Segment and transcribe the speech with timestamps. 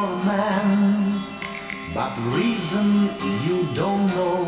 [0.00, 1.22] for a man.
[1.94, 3.10] But reason
[3.46, 4.44] you don't know,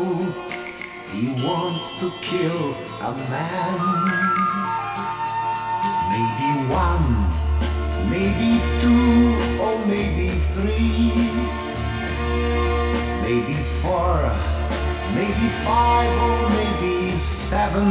[1.13, 2.63] he wants to kill
[3.01, 3.79] a man.
[6.13, 6.49] Maybe
[6.85, 7.07] one,
[8.09, 9.25] maybe two,
[9.63, 11.11] or maybe three,
[13.25, 14.15] maybe four,
[15.17, 17.89] maybe five, or maybe seven,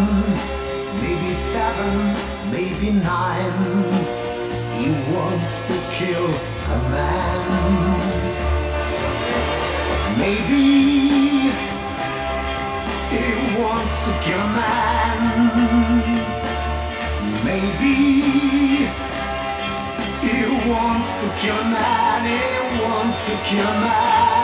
[1.03, 1.93] maybe seven,
[2.51, 3.57] maybe nine.
[4.79, 7.49] He wants to kill a man.
[10.19, 10.63] Maybe
[13.13, 13.27] he
[13.61, 15.21] wants to kill a man.
[17.45, 17.95] Maybe
[20.23, 20.39] he
[20.71, 22.23] wants to kill a man.
[22.27, 24.42] He wants to kill a man.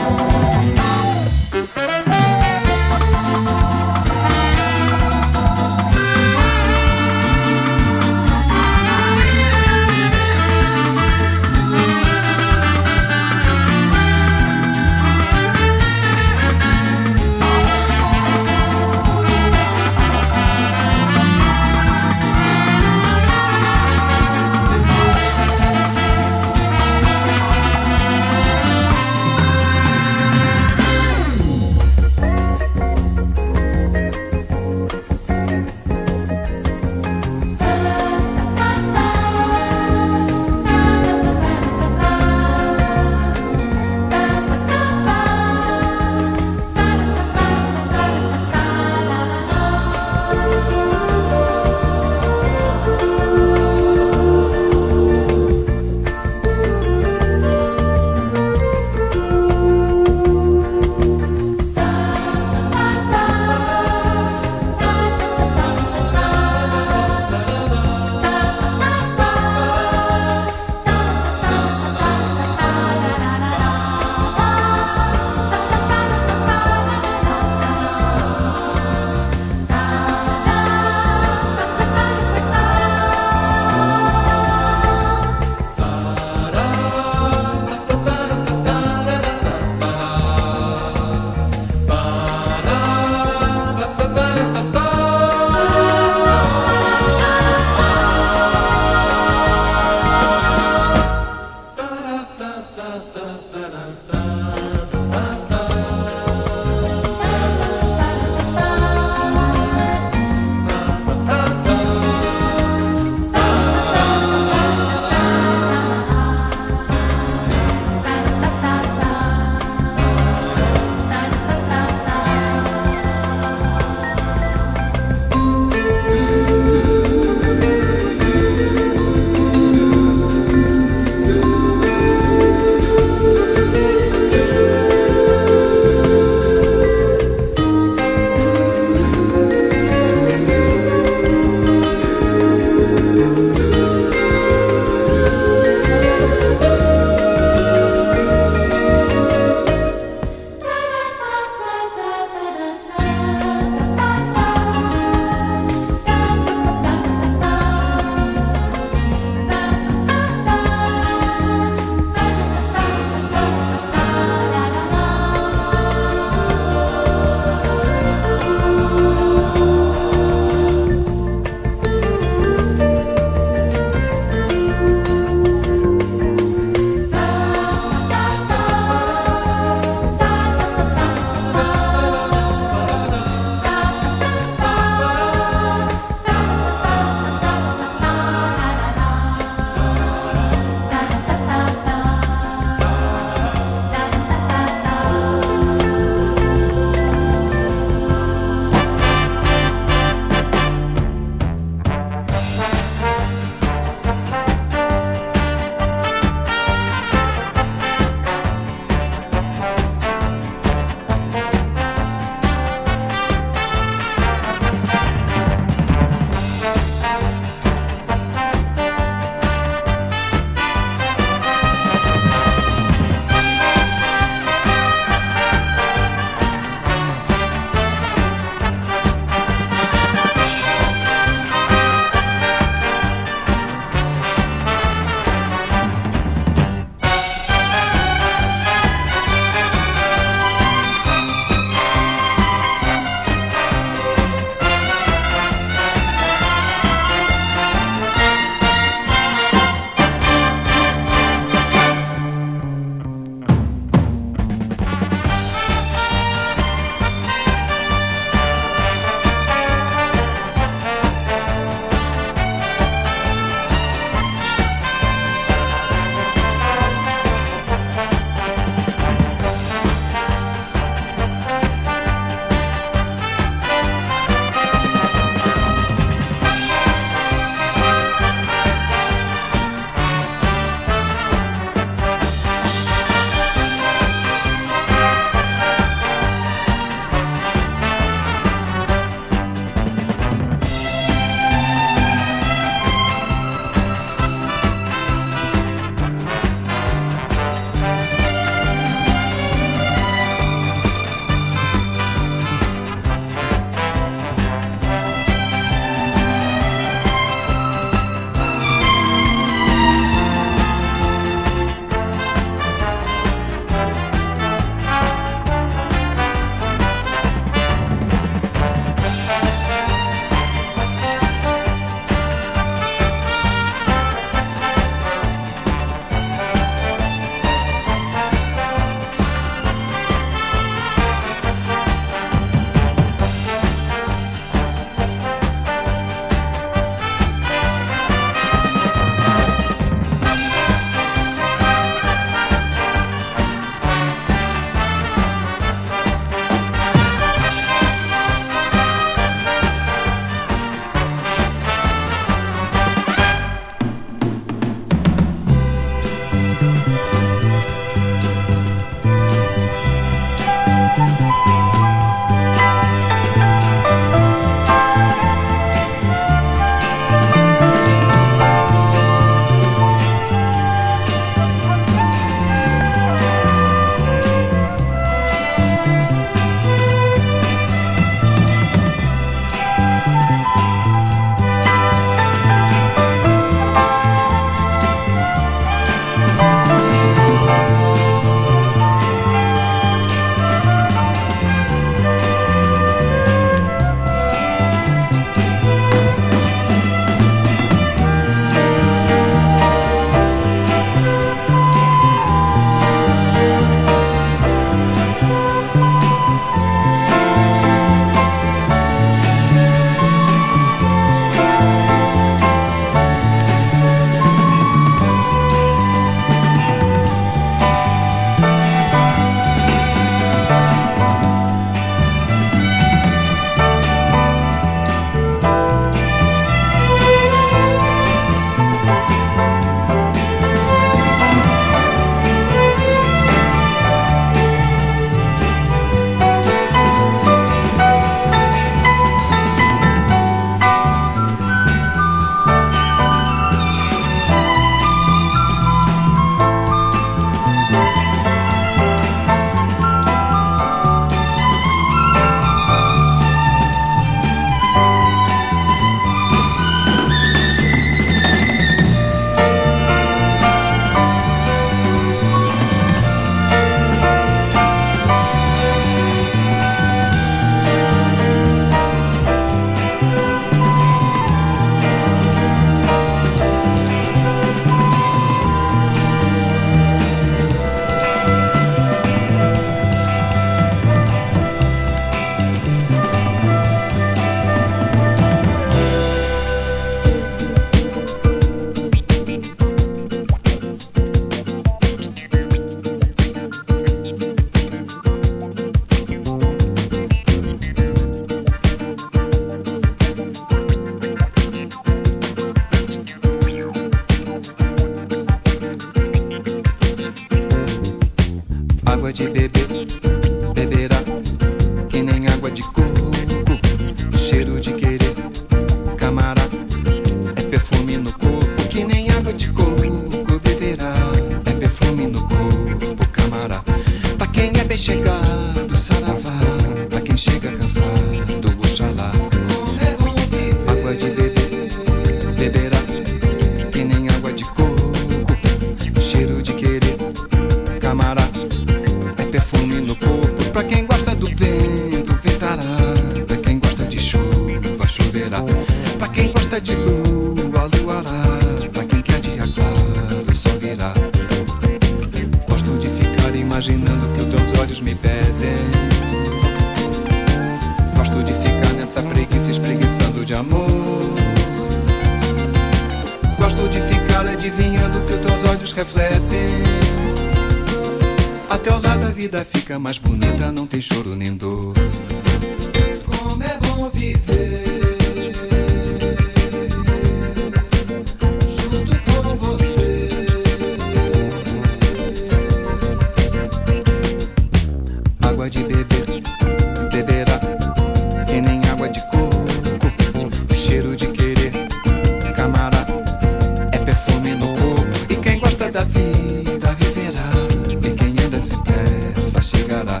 [599.48, 600.00] chegará.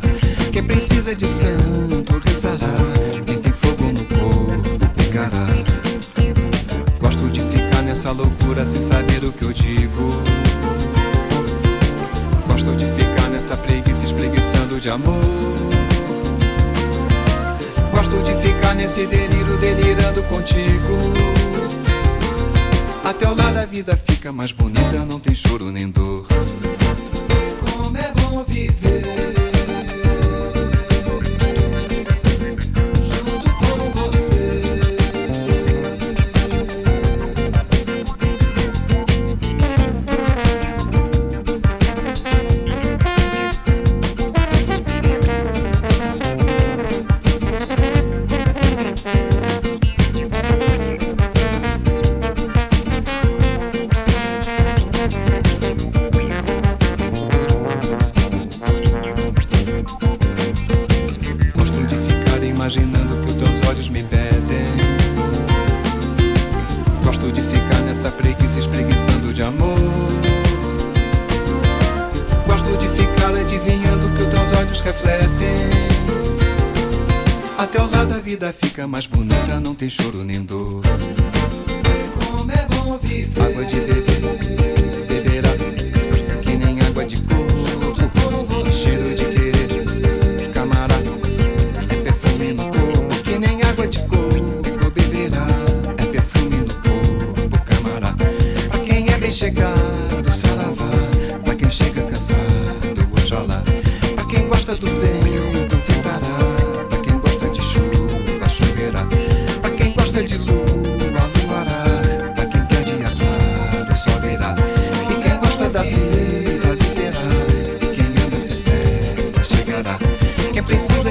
[0.52, 2.76] Quem precisa de santo rezará.
[3.26, 5.46] Quem tem fogo no corpo pegará.
[7.00, 10.22] Gosto de ficar nessa loucura sem saber o que eu digo.
[12.46, 15.22] Gosto de ficar nessa preguiça espreguiçando de amor.
[17.92, 20.98] Gosto de ficar nesse delírio delirando contigo.
[23.04, 26.26] Até o lado a vida fica mais bonita, não tem choro nem dor.
[27.64, 29.37] Como é bom viver.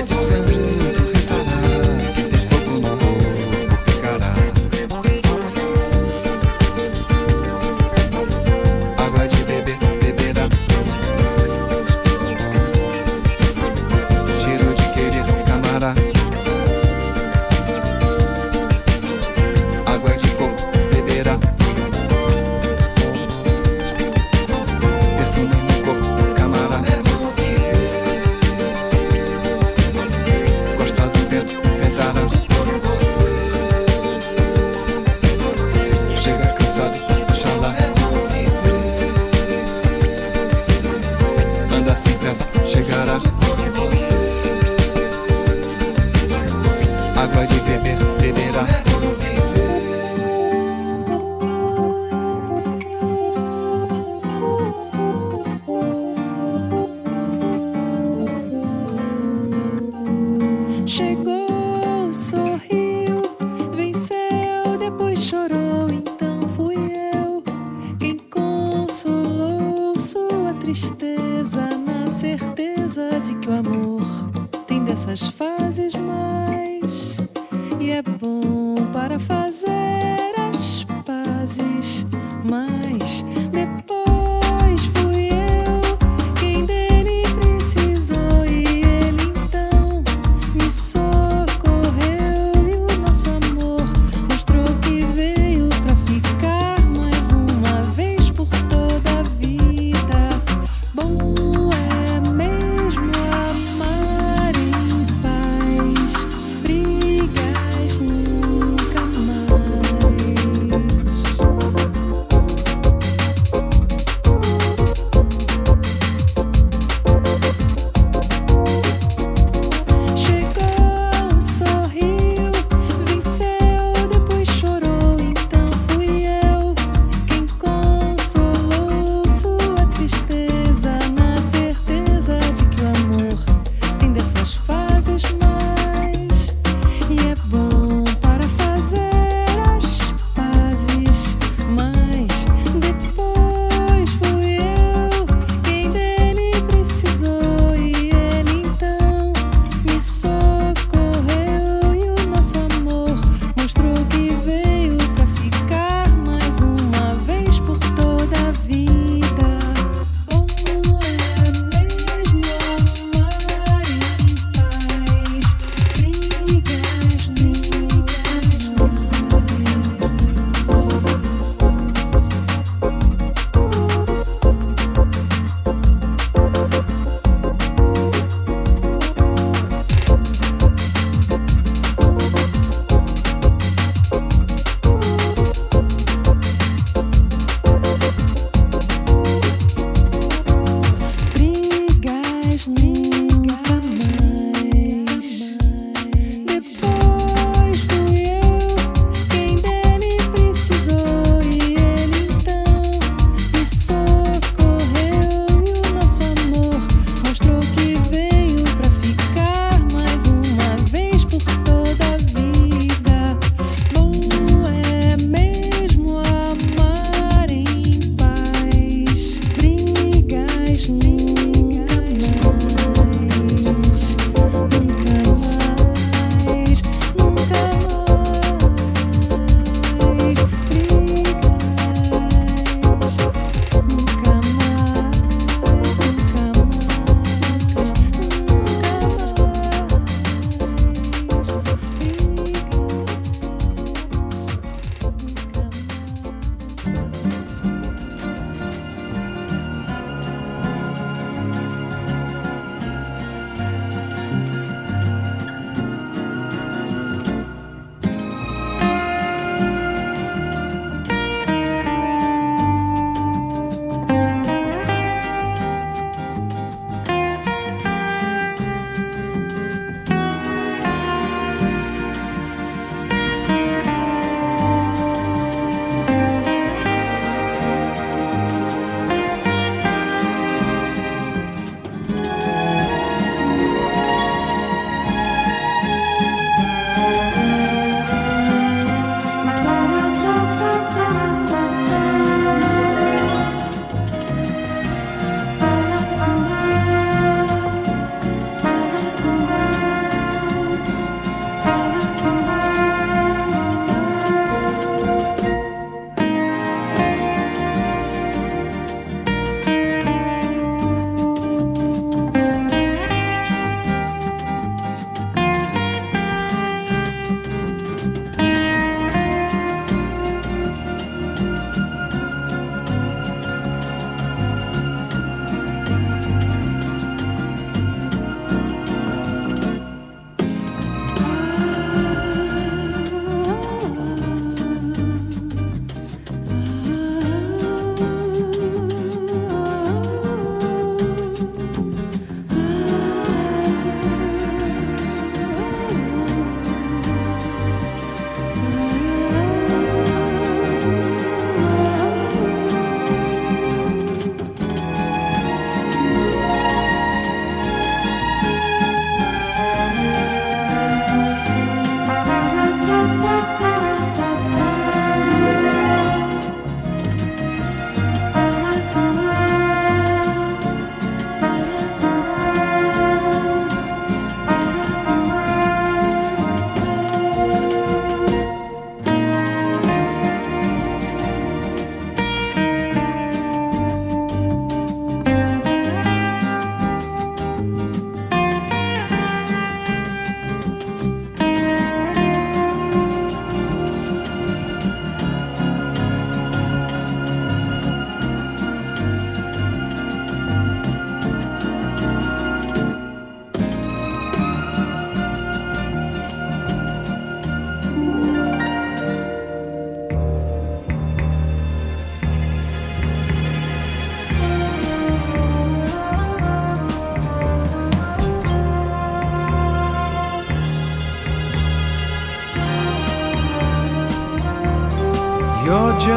[0.08, 0.57] de Senhor.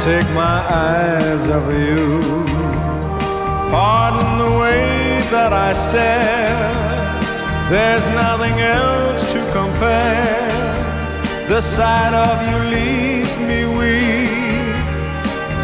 [0.00, 2.20] take my eyes off of you.
[3.70, 6.86] Pardon the way that I stare.
[7.70, 10.66] There's nothing else to compare.
[11.48, 14.76] The sight of you leaves me weak.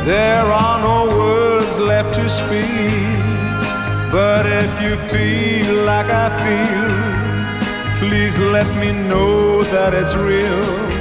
[0.05, 3.23] There are no words left to speak.
[4.11, 6.93] But if you feel like I feel,
[8.01, 10.92] please let me know that it's real.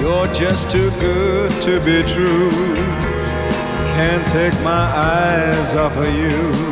[0.00, 2.50] You're just too good to be true.
[3.96, 6.67] Can't take my eyes off of you.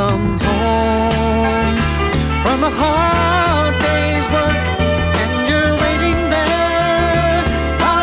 [0.00, 1.76] come home.
[2.42, 4.60] From a hard day's work
[5.22, 7.40] and you're waiting there
[7.88, 7.98] the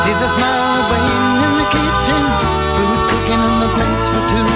[0.00, 0.86] see the smell of
[1.46, 2.22] in the kitchen
[2.74, 4.50] food cooking the plates for two.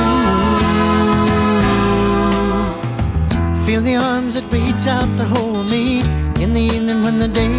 [3.67, 5.85] Feel the arms that reach out to hold me
[6.43, 7.54] in the evening when the day